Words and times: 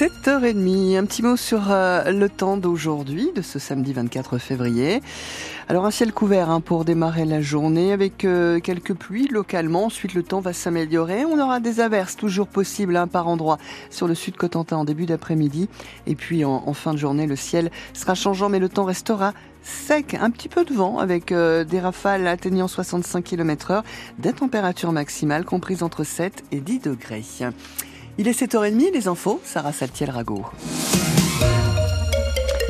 7h30, 0.00 0.96
un 0.96 1.04
petit 1.04 1.20
mot 1.20 1.36
sur 1.36 1.70
euh, 1.70 2.10
le 2.10 2.30
temps 2.30 2.56
d'aujourd'hui, 2.56 3.32
de 3.34 3.42
ce 3.42 3.58
samedi 3.58 3.92
24 3.92 4.38
février. 4.38 5.02
Alors 5.68 5.84
un 5.84 5.90
ciel 5.90 6.14
couvert 6.14 6.48
hein, 6.48 6.62
pour 6.62 6.86
démarrer 6.86 7.26
la 7.26 7.42
journée 7.42 7.92
avec 7.92 8.24
euh, 8.24 8.60
quelques 8.60 8.94
pluies 8.94 9.28
localement. 9.28 9.84
Ensuite 9.84 10.14
le 10.14 10.22
temps 10.22 10.40
va 10.40 10.54
s'améliorer. 10.54 11.26
On 11.26 11.38
aura 11.38 11.60
des 11.60 11.80
averses 11.80 12.16
toujours 12.16 12.46
possibles 12.46 12.96
hein, 12.96 13.08
par 13.08 13.28
endroit 13.28 13.58
sur 13.90 14.08
le 14.08 14.14
sud 14.14 14.38
Cotentin 14.38 14.78
en 14.78 14.84
début 14.84 15.04
d'après-midi. 15.04 15.68
Et 16.06 16.14
puis 16.14 16.46
en, 16.46 16.72
fin 16.72 16.94
de 16.94 16.98
journée 16.98 17.26
le 17.26 17.36
ciel 17.36 17.70
sera 17.92 18.14
changeant 18.14 18.48
mais 18.48 18.58
le 18.58 18.70
temps 18.70 18.84
restera 18.84 19.34
sec, 19.62 20.16
un 20.18 20.30
petit 20.30 20.48
peu 20.48 20.64
de 20.64 20.72
vent 20.72 20.98
avec 20.98 21.30
euh, 21.30 21.62
des 21.64 21.78
rafales 21.78 22.26
atteignant 22.26 22.68
65 22.68 23.22
km 23.22 23.70
heure, 23.70 23.84
des 24.18 24.32
températures 24.32 24.92
maximales 24.92 25.44
comprises 25.44 25.82
entre 25.82 26.04
7 26.04 26.42
et 26.52 26.60
10 26.60 26.78
degrés. 26.78 27.22
Il 28.20 28.28
est 28.28 28.38
7h30, 28.38 28.92
les 28.92 29.08
infos, 29.08 29.40
Sarah 29.42 29.72
Saltiel-Rago. 29.72 30.44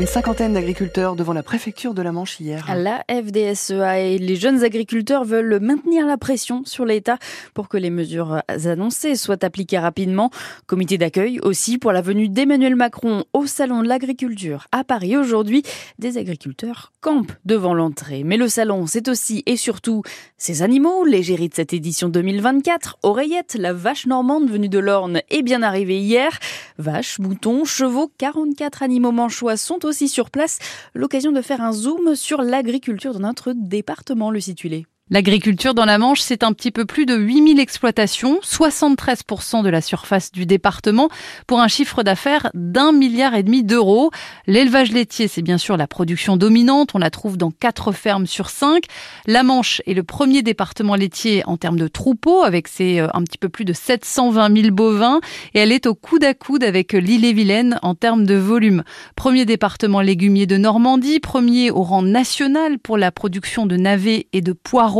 Une 0.00 0.06
cinquantaine 0.06 0.54
d'agriculteurs 0.54 1.14
devant 1.14 1.34
la 1.34 1.42
préfecture 1.42 1.92
de 1.92 2.00
la 2.00 2.10
Manche 2.10 2.40
hier. 2.40 2.64
La 2.74 3.04
FDSEA 3.10 4.00
et 4.00 4.16
les 4.16 4.36
jeunes 4.36 4.64
agriculteurs 4.64 5.26
veulent 5.26 5.60
maintenir 5.60 6.06
la 6.06 6.16
pression 6.16 6.62
sur 6.64 6.86
l'État 6.86 7.18
pour 7.52 7.68
que 7.68 7.76
les 7.76 7.90
mesures 7.90 8.40
annoncées 8.48 9.14
soient 9.14 9.44
appliquées 9.44 9.78
rapidement. 9.78 10.30
Comité 10.66 10.96
d'accueil 10.96 11.38
aussi 11.40 11.76
pour 11.76 11.92
la 11.92 12.00
venue 12.00 12.30
d'Emmanuel 12.30 12.76
Macron 12.76 13.24
au 13.34 13.44
Salon 13.44 13.82
de 13.82 13.88
l'agriculture 13.88 14.68
à 14.72 14.84
Paris 14.84 15.18
aujourd'hui. 15.18 15.64
Des 15.98 16.16
agriculteurs 16.16 16.92
campent 17.02 17.32
devant 17.44 17.74
l'entrée. 17.74 18.24
Mais 18.24 18.38
le 18.38 18.48
salon, 18.48 18.86
c'est 18.86 19.06
aussi 19.06 19.42
et 19.44 19.58
surtout 19.58 20.02
ces 20.38 20.62
animaux. 20.62 21.04
L'égérie 21.04 21.50
de 21.50 21.54
cette 21.54 21.74
édition 21.74 22.08
2024, 22.08 22.96
Oreillette, 23.02 23.54
la 23.58 23.74
vache 23.74 24.06
normande 24.06 24.48
venue 24.48 24.70
de 24.70 24.78
l'Orne, 24.78 25.20
est 25.28 25.42
bien 25.42 25.62
arrivée 25.62 25.98
hier. 25.98 26.38
Vaches, 26.78 27.18
moutons, 27.18 27.66
chevaux, 27.66 28.10
44 28.16 28.82
animaux 28.82 29.12
manchois 29.12 29.58
sont 29.58 29.84
aussi 29.90 30.08
sur 30.08 30.30
place. 30.30 30.58
L'occasion 30.94 31.32
de 31.32 31.42
faire 31.42 31.60
un 31.60 31.72
zoom 31.72 32.14
sur 32.14 32.40
l'agriculture 32.42 33.12
dans 33.12 33.28
notre 33.28 33.52
département, 33.52 34.30
le 34.30 34.40
situé. 34.40 34.86
L'agriculture 35.12 35.74
dans 35.74 35.86
la 35.86 35.98
Manche, 35.98 36.20
c'est 36.20 36.44
un 36.44 36.52
petit 36.52 36.70
peu 36.70 36.84
plus 36.84 37.04
de 37.04 37.16
8000 37.16 37.58
exploitations, 37.58 38.38
73% 38.44 39.64
de 39.64 39.68
la 39.68 39.80
surface 39.80 40.30
du 40.30 40.46
département, 40.46 41.08
pour 41.48 41.58
un 41.58 41.66
chiffre 41.66 42.04
d'affaires 42.04 42.48
d'un 42.54 42.92
milliard 42.92 43.34
et 43.34 43.42
demi 43.42 43.64
d'euros. 43.64 44.12
L'élevage 44.46 44.92
laitier, 44.92 45.26
c'est 45.26 45.42
bien 45.42 45.58
sûr 45.58 45.76
la 45.76 45.88
production 45.88 46.36
dominante, 46.36 46.90
on 46.94 46.98
la 46.98 47.10
trouve 47.10 47.36
dans 47.36 47.50
quatre 47.50 47.90
fermes 47.90 48.28
sur 48.28 48.50
cinq. 48.50 48.84
La 49.26 49.42
Manche 49.42 49.82
est 49.84 49.94
le 49.94 50.04
premier 50.04 50.42
département 50.42 50.94
laitier 50.94 51.42
en 51.44 51.56
termes 51.56 51.78
de 51.78 51.88
troupeaux, 51.88 52.44
avec 52.44 52.68
ses 52.68 53.00
euh, 53.00 53.08
un 53.12 53.24
petit 53.24 53.38
peu 53.38 53.48
plus 53.48 53.64
de 53.64 53.72
720 53.72 54.62
000 54.62 54.72
bovins, 54.72 55.18
et 55.54 55.58
elle 55.58 55.72
est 55.72 55.86
au 55.86 55.96
coude 55.96 56.22
à 56.22 56.34
coude 56.34 56.62
avec 56.62 56.92
l'île-et-Vilaine 56.92 57.80
en 57.82 57.96
termes 57.96 58.26
de 58.26 58.36
volume. 58.36 58.84
Premier 59.16 59.44
département 59.44 60.02
légumier 60.02 60.46
de 60.46 60.56
Normandie, 60.56 61.18
premier 61.18 61.72
au 61.72 61.82
rang 61.82 62.02
national 62.02 62.78
pour 62.78 62.96
la 62.96 63.10
production 63.10 63.66
de 63.66 63.76
navets 63.76 64.28
et 64.32 64.40
de 64.40 64.52
poireaux 64.52 64.99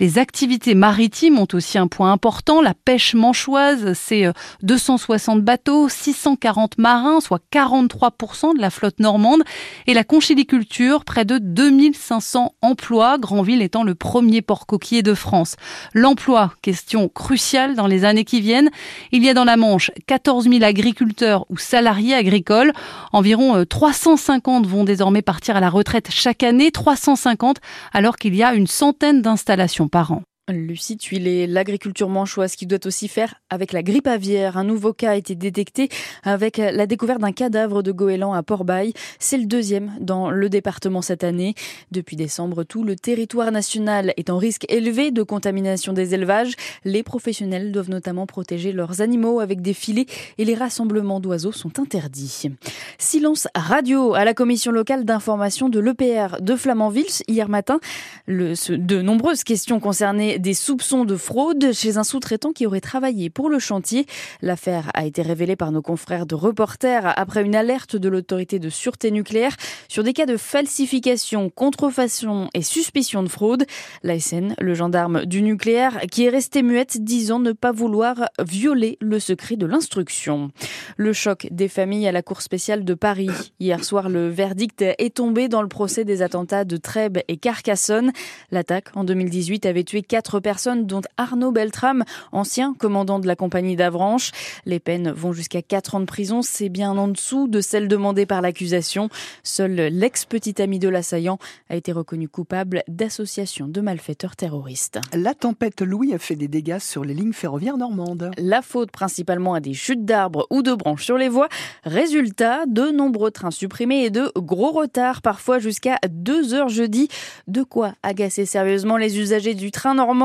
les 0.00 0.18
activités 0.18 0.74
maritimes 0.74 1.38
ont 1.38 1.48
aussi 1.52 1.78
un 1.78 1.86
point 1.86 2.12
important. 2.12 2.60
La 2.60 2.74
pêche 2.74 3.14
manchoise, 3.14 3.92
c'est 3.94 4.26
260 4.62 5.38
euh, 5.38 5.42
bateaux, 5.42 5.88
640 5.88 6.78
marins, 6.78 7.20
soit 7.20 7.40
43% 7.52 8.56
de 8.56 8.60
la 8.60 8.70
flotte 8.70 9.00
normande. 9.00 9.42
Et 9.86 9.94
la 9.94 10.04
conchiliculture, 10.04 11.04
près 11.04 11.24
de 11.24 11.38
2500 11.38 12.54
emplois, 12.62 13.18
Granville 13.18 13.62
étant 13.62 13.82
le 13.82 13.94
premier 13.94 14.42
port 14.42 14.66
coquillé 14.66 15.02
de 15.02 15.14
France. 15.14 15.56
L'emploi, 15.94 16.52
question 16.62 17.08
cruciale 17.08 17.74
dans 17.74 17.86
les 17.86 18.04
années 18.04 18.24
qui 18.24 18.40
viennent. 18.40 18.70
Il 19.12 19.24
y 19.24 19.28
a 19.28 19.34
dans 19.34 19.44
la 19.44 19.56
Manche 19.56 19.90
14 20.06 20.48
000 20.48 20.62
agriculteurs 20.62 21.46
ou 21.48 21.58
salariés 21.58 22.14
agricoles. 22.14 22.72
Environ 23.12 23.64
350 23.64 24.64
euh, 24.64 24.68
vont 24.68 24.84
désormais 24.84 25.22
partir 25.22 25.56
à 25.56 25.60
la 25.60 25.70
retraite 25.70 26.08
chaque 26.10 26.42
année, 26.42 26.70
350 26.70 27.56
alors 27.92 28.16
qu'il 28.16 28.34
y 28.34 28.42
a 28.42 28.54
une 28.54 28.66
centaine 28.66 29.22
installations 29.36 29.88
par 29.88 30.12
an. 30.12 30.22
Lucie 30.48 30.96
Tuilet, 30.96 31.48
l'agriculture 31.48 32.08
manchoise 32.08 32.54
qui 32.54 32.66
doit 32.66 32.86
aussi 32.86 33.08
faire 33.08 33.34
avec 33.50 33.72
la 33.72 33.82
grippe 33.82 34.06
aviaire. 34.06 34.56
Un 34.56 34.62
nouveau 34.62 34.92
cas 34.92 35.10
a 35.10 35.14
été 35.16 35.34
détecté 35.34 35.88
avec 36.22 36.58
la 36.58 36.86
découverte 36.86 37.20
d'un 37.20 37.32
cadavre 37.32 37.82
de 37.82 37.90
goéland 37.90 38.32
à 38.32 38.44
Port-Bail. 38.44 38.92
C'est 39.18 39.38
le 39.38 39.46
deuxième 39.46 39.96
dans 39.98 40.30
le 40.30 40.48
département 40.48 41.02
cette 41.02 41.24
année. 41.24 41.56
Depuis 41.90 42.14
décembre, 42.14 42.62
tout 42.62 42.84
le 42.84 42.94
territoire 42.94 43.50
national 43.50 44.14
est 44.16 44.30
en 44.30 44.38
risque 44.38 44.66
élevé 44.68 45.10
de 45.10 45.24
contamination 45.24 45.92
des 45.92 46.14
élevages. 46.14 46.54
Les 46.84 47.02
professionnels 47.02 47.72
doivent 47.72 47.90
notamment 47.90 48.26
protéger 48.26 48.70
leurs 48.70 49.00
animaux 49.00 49.40
avec 49.40 49.62
des 49.62 49.74
filets 49.74 50.06
et 50.38 50.44
les 50.44 50.54
rassemblements 50.54 51.18
d'oiseaux 51.18 51.50
sont 51.50 51.80
interdits. 51.80 52.50
Silence 52.98 53.48
radio 53.56 54.14
à 54.14 54.24
la 54.24 54.32
commission 54.32 54.70
locale 54.70 55.04
d'information 55.04 55.68
de 55.68 55.80
l'EPR 55.80 56.40
de 56.40 56.54
Flamanville 56.54 57.06
hier 57.26 57.48
matin. 57.48 57.80
De 58.28 59.02
nombreuses 59.02 59.42
questions 59.42 59.80
concernées 59.80 60.35
des 60.38 60.54
soupçons 60.54 61.04
de 61.04 61.16
fraude 61.16 61.72
chez 61.72 61.96
un 61.96 62.04
sous-traitant 62.04 62.52
qui 62.52 62.66
aurait 62.66 62.80
travaillé 62.80 63.30
pour 63.30 63.48
le 63.48 63.58
chantier. 63.58 64.06
L'affaire 64.42 64.90
a 64.94 65.06
été 65.06 65.22
révélée 65.22 65.56
par 65.56 65.72
nos 65.72 65.82
confrères 65.82 66.26
de 66.26 66.34
reporters 66.34 67.12
après 67.18 67.42
une 67.42 67.54
alerte 67.54 67.96
de 67.96 68.08
l'autorité 68.08 68.58
de 68.58 68.68
sûreté 68.68 69.10
nucléaire 69.10 69.56
sur 69.88 70.04
des 70.04 70.12
cas 70.12 70.26
de 70.26 70.36
falsification, 70.36 71.50
contrefaçon 71.50 72.48
et 72.54 72.62
suspicion 72.62 73.22
de 73.22 73.28
fraude. 73.28 73.64
L'ASN, 74.02 74.54
le 74.58 74.74
gendarme 74.74 75.24
du 75.24 75.42
nucléaire, 75.42 76.00
qui 76.10 76.24
est 76.24 76.30
resté 76.30 76.62
muette 76.62 76.98
disant 77.02 77.38
ne 77.38 77.52
pas 77.52 77.72
vouloir 77.72 78.28
violer 78.44 78.98
le 79.00 79.18
secret 79.20 79.56
de 79.56 79.66
l'instruction. 79.66 80.50
Le 80.96 81.12
choc 81.12 81.48
des 81.50 81.68
familles 81.68 82.08
à 82.08 82.12
la 82.12 82.22
Cour 82.22 82.42
spéciale 82.42 82.84
de 82.84 82.94
Paris. 82.94 83.30
Hier 83.60 83.84
soir, 83.84 84.08
le 84.08 84.28
verdict 84.28 84.82
est 84.82 85.14
tombé 85.16 85.48
dans 85.48 85.62
le 85.62 85.68
procès 85.68 86.04
des 86.04 86.22
attentats 86.22 86.64
de 86.64 86.76
Trèbes 86.76 87.18
et 87.28 87.36
Carcassonne. 87.36 88.12
L'attaque 88.50 88.88
en 88.94 89.04
2018 89.04 89.66
avait 89.66 89.84
tué 89.84 90.02
quatre 90.02 90.25
personnes, 90.40 90.86
dont 90.86 91.02
Arnaud 91.16 91.52
Beltrame, 91.52 92.04
ancien 92.32 92.74
commandant 92.74 93.18
de 93.18 93.26
la 93.26 93.36
compagnie 93.36 93.76
d'Avranches. 93.76 94.32
Les 94.64 94.80
peines 94.80 95.10
vont 95.10 95.32
jusqu'à 95.32 95.62
4 95.62 95.94
ans 95.94 96.00
de 96.00 96.06
prison. 96.06 96.42
C'est 96.42 96.68
bien 96.68 96.90
en 96.90 97.08
dessous 97.08 97.48
de 97.48 97.60
celles 97.60 97.88
demandées 97.88 98.26
par 98.26 98.42
l'accusation. 98.42 99.08
Seul 99.42 99.74
l'ex-petit 99.74 100.60
ami 100.60 100.78
de 100.78 100.88
l'assaillant 100.88 101.38
a 101.70 101.76
été 101.76 101.92
reconnu 101.92 102.28
coupable 102.28 102.82
d'association 102.88 103.68
de 103.68 103.80
malfaiteurs 103.80 104.34
terroristes. 104.36 104.98
La 105.14 105.34
tempête 105.34 105.82
Louis 105.82 106.12
a 106.14 106.18
fait 106.18 106.36
des 106.36 106.48
dégâts 106.48 106.80
sur 106.80 107.04
les 107.04 107.14
lignes 107.14 107.32
ferroviaires 107.32 107.76
normandes. 107.76 108.30
La 108.38 108.62
faute 108.62 108.90
principalement 108.90 109.54
à 109.54 109.60
des 109.60 109.74
chutes 109.74 110.04
d'arbres 110.04 110.46
ou 110.50 110.62
de 110.62 110.74
branches 110.74 111.04
sur 111.04 111.18
les 111.18 111.28
voies. 111.28 111.48
Résultat, 111.84 112.66
de 112.66 112.90
nombreux 112.90 113.30
trains 113.30 113.50
supprimés 113.50 114.04
et 114.04 114.10
de 114.10 114.32
gros 114.36 114.72
retards, 114.72 115.22
parfois 115.22 115.58
jusqu'à 115.58 115.98
2 116.08 116.54
heures 116.54 116.68
jeudi. 116.68 117.08
De 117.46 117.62
quoi 117.62 117.92
agacer 118.02 118.46
sérieusement 118.46 118.96
les 118.96 119.18
usagers 119.18 119.54
du 119.54 119.70
train 119.70 119.94
normand 119.94 120.15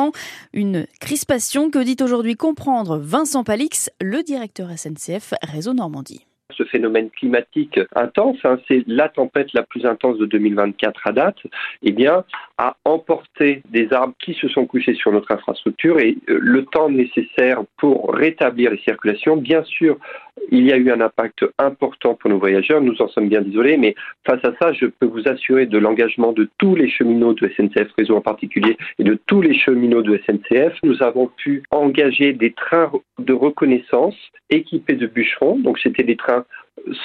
une 0.53 0.85
crispation 0.99 1.69
que 1.69 1.79
dit 1.79 1.97
aujourd'hui 2.01 2.35
comprendre 2.35 2.97
Vincent 2.97 3.43
Palix, 3.43 3.89
le 4.01 4.23
directeur 4.23 4.69
SNCF 4.69 5.33
Réseau 5.43 5.73
Normandie. 5.73 6.25
Ce 6.55 6.63
phénomène 6.65 7.09
climatique 7.09 7.79
intense, 7.95 8.37
hein, 8.43 8.59
c'est 8.67 8.83
la 8.87 9.09
tempête 9.09 9.53
la 9.53 9.63
plus 9.63 9.85
intense 9.85 10.17
de 10.17 10.25
2024 10.25 11.07
à 11.07 11.11
date, 11.11 11.37
eh 11.81 11.91
bien, 11.91 12.25
a 12.61 12.77
emporté 12.85 13.63
des 13.71 13.91
arbres 13.91 14.13
qui 14.23 14.35
se 14.35 14.47
sont 14.47 14.67
couchés 14.67 14.93
sur 14.93 15.11
notre 15.11 15.31
infrastructure 15.31 15.99
et 15.99 16.15
euh, 16.29 16.37
le 16.39 16.63
temps 16.65 16.91
nécessaire 16.91 17.63
pour 17.79 18.13
rétablir 18.13 18.69
les 18.69 18.77
circulations, 18.77 19.35
bien 19.35 19.63
sûr, 19.63 19.97
il 20.51 20.67
y 20.67 20.71
a 20.71 20.77
eu 20.77 20.91
un 20.91 21.01
impact 21.01 21.43
important 21.57 22.13
pour 22.13 22.29
nos 22.29 22.37
voyageurs, 22.37 22.79
nous 22.79 23.01
en 23.01 23.07
sommes 23.07 23.29
bien 23.29 23.41
désolés, 23.41 23.77
mais 23.77 23.95
face 24.27 24.45
à 24.45 24.53
ça, 24.61 24.73
je 24.73 24.85
peux 24.85 25.07
vous 25.07 25.27
assurer 25.27 25.65
de 25.65 25.79
l'engagement 25.79 26.33
de 26.33 26.47
tous 26.59 26.75
les 26.75 26.87
cheminots 26.87 27.33
de 27.33 27.47
SNCF 27.47 27.91
Réseau 27.97 28.15
en 28.15 28.21
particulier 28.21 28.77
et 28.99 29.03
de 29.03 29.19
tous 29.25 29.41
les 29.41 29.57
cheminots 29.57 30.03
de 30.03 30.21
SNCF. 30.27 30.77
Nous 30.83 31.01
avons 31.01 31.31
pu 31.37 31.63
engager 31.71 32.33
des 32.33 32.51
trains 32.51 32.91
de 33.17 33.33
reconnaissance 33.33 34.15
équipés 34.51 34.95
de 34.95 35.07
bûcherons, 35.07 35.57
donc 35.57 35.79
c'était 35.79 36.03
des 36.03 36.15
trains 36.15 36.45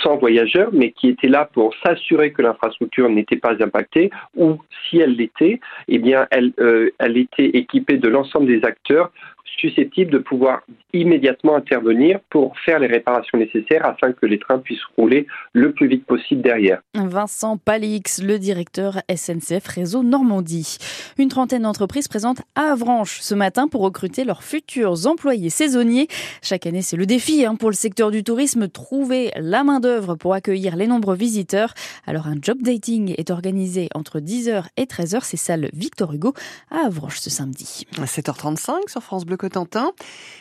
sans 0.02 0.16
voyageurs, 0.16 0.70
mais 0.72 0.92
qui 0.92 1.08
étaient 1.08 1.28
là 1.28 1.48
pour 1.52 1.74
s'assurer 1.84 2.32
que 2.32 2.42
l'infrastructure 2.42 3.08
n'était 3.08 3.36
pas 3.36 3.62
impactée, 3.62 4.10
ou 4.36 4.58
si 4.88 4.98
elle 4.98 5.16
l'était, 5.16 5.60
eh 5.88 5.98
bien, 5.98 6.26
elle, 6.30 6.52
euh, 6.60 6.90
elle 6.98 7.16
était 7.16 7.50
équipée 7.56 7.98
de 7.98 8.08
l'ensemble 8.08 8.46
des 8.46 8.64
acteurs 8.64 9.10
susceptibles 9.58 10.10
de 10.10 10.18
pouvoir 10.18 10.62
immédiatement 10.92 11.56
intervenir 11.56 12.20
pour 12.30 12.58
faire 12.64 12.78
les 12.78 12.86
réparations 12.86 13.38
nécessaires 13.38 13.84
afin 13.84 14.12
que 14.12 14.26
les 14.26 14.38
trains 14.38 14.58
puissent 14.58 14.84
rouler 14.96 15.26
le 15.52 15.72
plus 15.72 15.88
vite 15.88 16.04
possible 16.06 16.42
derrière. 16.42 16.80
Vincent 16.94 17.56
Palix, 17.56 18.22
le 18.22 18.38
directeur 18.38 19.00
SNCF 19.14 19.66
Réseau 19.66 20.02
Normandie. 20.02 20.78
Une 21.18 21.28
trentaine 21.28 21.62
d'entreprises 21.62 22.08
présentes 22.08 22.42
à 22.54 22.72
Avranches 22.72 23.20
ce 23.20 23.34
matin 23.34 23.68
pour 23.68 23.82
recruter 23.82 24.24
leurs 24.24 24.42
futurs 24.42 25.06
employés 25.06 25.50
saisonniers. 25.50 26.08
Chaque 26.42 26.66
année, 26.66 26.82
c'est 26.82 26.96
le 26.96 27.06
défi 27.06 27.44
hein, 27.44 27.56
pour 27.56 27.70
le 27.70 27.74
secteur 27.74 28.10
du 28.10 28.24
tourisme, 28.24 28.68
trouver 28.68 29.30
la 29.36 29.64
main-d'œuvre 29.64 30.14
pour 30.14 30.34
accueillir 30.34 30.76
les 30.76 30.86
nombreux 30.86 31.16
visiteurs. 31.16 31.74
Alors, 32.06 32.26
un 32.26 32.36
job 32.40 32.58
dating 32.60 33.14
est 33.16 33.30
organisé 33.30 33.88
entre 33.94 34.20
10h 34.20 34.64
et 34.76 34.84
13h. 34.84 35.20
C'est 35.22 35.36
salle 35.36 35.68
Victor 35.72 36.12
Hugo 36.12 36.34
à 36.70 36.86
Avranches 36.86 37.20
ce 37.20 37.30
samedi. 37.30 37.86
7h35 37.96 38.88
sur 38.88 39.02
France 39.02 39.24
Bleu 39.24 39.35
Cotentin 39.36 39.92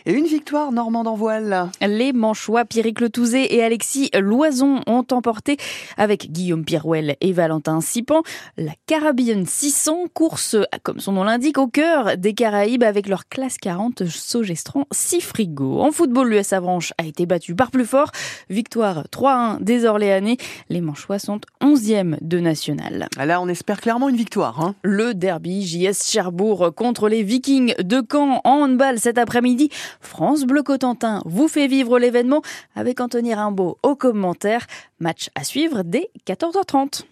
et 0.05 0.13
une 0.13 0.25
victoire 0.25 0.71
normande 0.71 1.07
en 1.07 1.15
voile. 1.15 1.69
Les 1.81 2.13
Manchois 2.13 2.65
Pierrick 2.65 2.99
Letouzé 2.99 3.55
et 3.55 3.63
Alexis 3.63 4.09
Loison 4.17 4.81
ont 4.87 5.05
emporté 5.11 5.57
avec 5.97 6.31
Guillaume 6.31 6.65
Pirouel 6.65 7.15
et 7.21 7.33
Valentin 7.33 7.81
Sipan 7.81 8.21
la 8.57 8.71
Caribbean 8.85 9.45
600 9.45 10.05
course 10.13 10.55
comme 10.83 10.99
son 10.99 11.13
nom 11.13 11.23
l'indique 11.23 11.57
au 11.57 11.67
cœur 11.67 12.17
des 12.17 12.33
Caraïbes 12.33 12.83
avec 12.83 13.07
leur 13.07 13.27
classe 13.27 13.57
40 13.57 14.05
Sogestran 14.05 14.85
6 14.91 15.21
frigo. 15.21 15.81
En 15.81 15.91
football, 15.91 16.29
l'US 16.29 16.53
Avranches 16.53 16.93
a 16.97 17.05
été 17.05 17.25
battu 17.25 17.55
par 17.55 17.71
plus 17.71 17.85
fort. 17.85 18.11
Victoire 18.49 19.05
3-1 19.11 19.61
des 19.63 19.85
Orléanais. 19.85 20.37
Les 20.69 20.81
Manchois 20.81 21.19
sont 21.19 21.39
11e 21.61 22.17
de 22.21 22.39
national. 22.39 23.07
Là, 23.17 23.41
on 23.41 23.47
espère 23.47 23.81
clairement 23.81 24.09
une 24.09 24.15
victoire. 24.15 24.61
Hein. 24.61 24.75
Le 24.83 25.13
derby 25.13 25.65
JS 25.65 26.09
Cherbourg 26.09 26.73
contre 26.75 27.09
les 27.09 27.23
Vikings 27.23 27.73
de 27.81 28.01
Caen 28.09 28.41
en 28.43 28.67
cet 28.97 29.17
après-midi. 29.17 29.69
France 29.99 30.43
Bleu 30.43 30.63
Cotentin 30.63 31.21
vous 31.25 31.47
fait 31.47 31.67
vivre 31.67 31.99
l'événement 31.99 32.41
avec 32.75 32.99
Anthony 33.01 33.33
Rimbaud 33.33 33.77
au 33.83 33.95
commentaire. 33.95 34.65
Match 34.99 35.29
à 35.35 35.43
suivre 35.43 35.83
dès 35.83 36.09
14h30. 36.27 37.03